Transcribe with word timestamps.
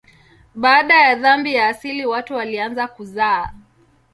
Baada 0.55 0.95
ya 1.01 1.15
dhambi 1.15 1.53
ya 1.53 1.67
asili 1.67 2.05
watu 2.05 2.33
walianza 2.33 2.87
kuzaa. 2.87 3.53